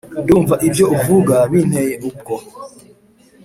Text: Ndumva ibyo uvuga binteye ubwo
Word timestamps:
Ndumva 0.21 0.55
ibyo 0.67 0.85
uvuga 0.95 1.35
binteye 1.51 1.93
ubwo 2.09 2.35